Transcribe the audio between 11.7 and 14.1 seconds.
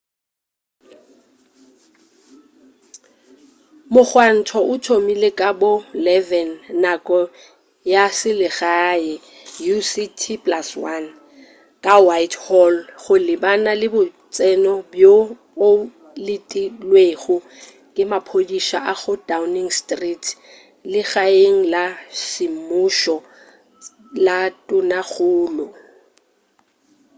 ka whitehall go lebana le